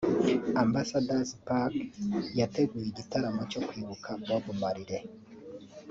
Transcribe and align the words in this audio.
Ambassador's 0.63 1.31
Park 1.47 1.75
yateguye 2.39 2.85
igitaramo 2.89 3.41
cyo 3.51 3.61
kwibuka 3.67 4.09
Bob 4.25 4.45
Marley 4.61 5.03